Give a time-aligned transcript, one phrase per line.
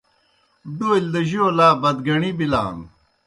[0.77, 2.77] ڈولیْ دہ جو لا بتگݨی بِلان۔